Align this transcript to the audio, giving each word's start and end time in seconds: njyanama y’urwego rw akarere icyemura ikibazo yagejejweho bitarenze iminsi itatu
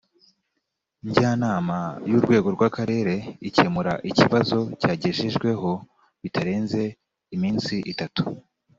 njyanama 1.07 1.77
y’urwego 2.09 2.47
rw 2.55 2.61
akarere 2.69 3.15
icyemura 3.47 3.93
ikibazo 4.09 4.59
yagejejweho 4.83 5.71
bitarenze 6.21 6.81
iminsi 7.35 7.75
itatu 7.93 8.21